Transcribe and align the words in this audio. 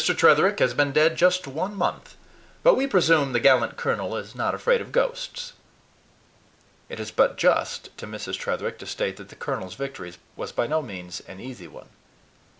Tretherick 0.03 0.57
has 0.57 0.73
been 0.73 0.91
dead 0.93 1.15
just 1.15 1.45
one 1.45 1.75
month; 1.75 2.15
but 2.63 2.73
we 2.73 2.87
presume 2.87 3.33
the 3.33 3.39
gallant 3.39 3.77
colonel 3.77 4.17
is 4.17 4.33
not 4.33 4.55
afraid 4.55 4.81
of 4.81 4.91
ghosts." 4.91 5.53
It 6.89 6.99
is 6.99 7.11
but 7.11 7.37
just 7.37 7.95
to 7.99 8.07
Mrs. 8.07 8.33
Tretherick 8.35 8.79
to 8.79 8.87
state 8.87 9.17
that 9.17 9.29
the 9.29 9.35
colonel's 9.35 9.75
victory 9.75 10.15
was 10.35 10.51
by 10.51 10.65
no 10.65 10.81
means 10.81 11.19
an 11.27 11.39
easy 11.39 11.67
one. 11.67 11.89